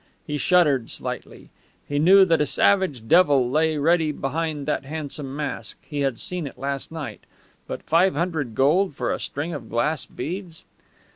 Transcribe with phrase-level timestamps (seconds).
[0.25, 1.49] He shuddered slightly.
[1.87, 6.47] He knew that a savage devil lay ready behind that handsome mask he had seen
[6.47, 7.21] it last night.
[7.67, 10.65] But five hundred gold for a string of glass beads!